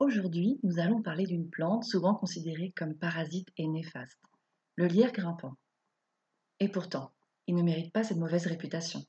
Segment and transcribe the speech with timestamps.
[0.00, 4.20] Aujourd'hui, nous allons parler d'une plante souvent considérée comme parasite et néfaste,
[4.76, 5.56] le lierre grimpant.
[6.60, 7.10] Et pourtant,
[7.48, 9.04] il ne mérite pas cette mauvaise réputation.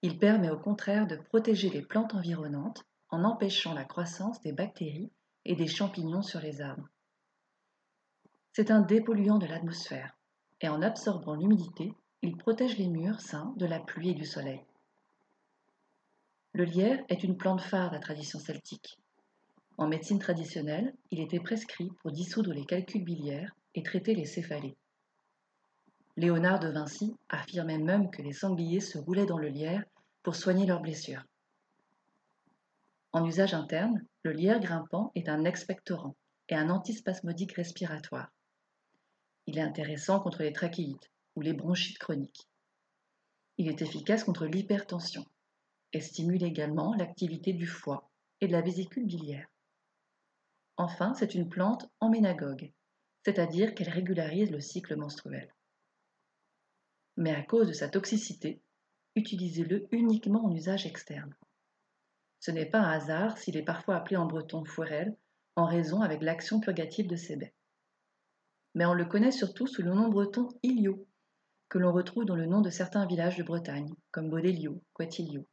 [0.00, 5.12] Il permet au contraire de protéger les plantes environnantes en empêchant la croissance des bactéries
[5.44, 6.88] et des champignons sur les arbres.
[8.52, 10.16] C'est un dépolluant de l'atmosphère
[10.62, 11.92] et en absorbant l'humidité,
[12.22, 14.64] il protège les murs sains de la pluie et du soleil.
[16.54, 18.98] Le lierre est une plante phare de la tradition celtique.
[19.82, 24.76] En médecine traditionnelle, il était prescrit pour dissoudre les calculs biliaires et traiter les céphalées.
[26.16, 29.82] Léonard de Vinci affirmait même que les sangliers se roulaient dans le lierre
[30.22, 31.24] pour soigner leurs blessures.
[33.10, 36.14] En usage interne, le lierre grimpant est un expectorant
[36.48, 38.30] et un antispasmodique respiratoire.
[39.48, 42.46] Il est intéressant contre les trachéites ou les bronchites chroniques.
[43.58, 45.26] Il est efficace contre l'hypertension
[45.92, 49.48] et stimule également l'activité du foie et de la vésicule biliaire.
[50.76, 52.72] Enfin, c'est une plante emménagogue,
[53.24, 55.54] c'est-à-dire qu'elle régularise le cycle menstruel.
[57.16, 58.62] Mais à cause de sa toxicité,
[59.14, 61.34] utilisez-le uniquement en usage externe.
[62.40, 65.16] Ce n'est pas un hasard s'il est parfois appelé en breton fourel
[65.54, 67.54] en raison avec l'action purgative de ses baies.
[68.74, 71.06] Mais on le connaît surtout sous le nom breton ilio,
[71.68, 75.46] que l'on retrouve dans le nom de certains villages de Bretagne, comme Bodélio, Quetilio.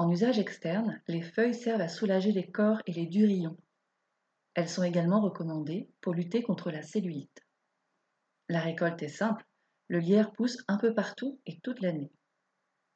[0.00, 3.58] En usage externe, les feuilles servent à soulager les corps et les durillons.
[4.54, 7.44] Elles sont également recommandées pour lutter contre la cellulite.
[8.48, 9.44] La récolte est simple,
[9.88, 12.10] le lierre pousse un peu partout et toute l'année.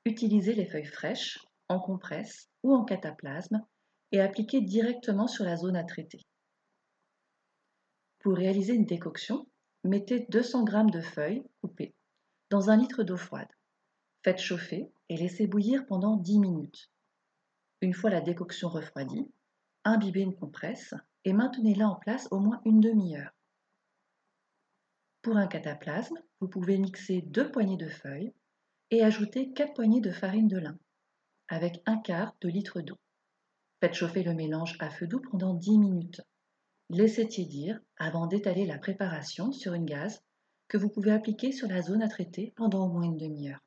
[0.07, 3.63] Utilisez les feuilles fraîches, en compresse ou en cataplasme
[4.11, 6.23] et appliquez directement sur la zone à traiter.
[8.21, 9.47] Pour réaliser une décoction,
[9.83, 11.95] mettez 200 g de feuilles coupées
[12.49, 13.53] dans un litre d'eau froide.
[14.23, 16.89] Faites chauffer et laissez bouillir pendant 10 minutes.
[17.81, 19.31] Une fois la décoction refroidie,
[19.85, 20.95] imbibez une compresse
[21.25, 23.35] et maintenez-la en place au moins une demi-heure.
[25.23, 28.35] Pour un cataplasme, vous pouvez mixer deux poignées de feuilles
[28.91, 30.79] et ajouter quatre poignées de farine de lin
[31.49, 32.99] avec un quart de litre d'eau.
[33.81, 36.21] Faites chauffer le mélange à feu doux pendant 10 minutes.
[36.91, 40.23] Laissez tiédir avant d'étaler la préparation sur une gaze
[40.69, 43.61] que vous pouvez appliquer sur la zone à traiter pendant au moins une demi-heure.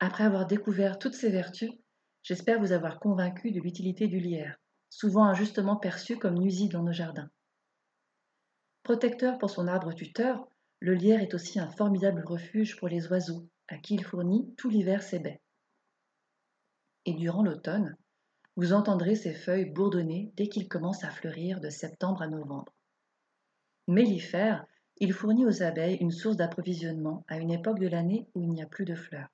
[0.00, 1.72] Après avoir découvert toutes ces vertus,
[2.28, 6.92] j'espère vous avoir convaincu de l'utilité du lierre, souvent injustement perçu comme nuisible dans nos
[6.92, 7.30] jardins.
[8.82, 10.46] Protecteur pour son arbre tuteur,
[10.78, 14.68] le lierre est aussi un formidable refuge pour les oiseaux, à qui il fournit tout
[14.68, 15.40] l'hiver ses baies.
[17.06, 17.96] Et durant l'automne,
[18.56, 22.74] vous entendrez ses feuilles bourdonner dès qu'il commence à fleurir de septembre à novembre.
[23.86, 24.66] Mellifère,
[24.98, 28.62] il fournit aux abeilles une source d'approvisionnement à une époque de l'année où il n'y
[28.62, 29.30] a plus de fleurs.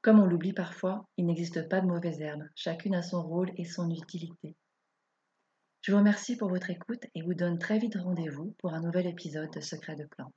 [0.00, 3.64] Comme on l'oublie parfois, il n'existe pas de mauvaises herbes, chacune a son rôle et
[3.64, 4.56] son utilité.
[5.82, 9.06] Je vous remercie pour votre écoute et vous donne très vite rendez-vous pour un nouvel
[9.06, 10.34] épisode de Secrets de plantes.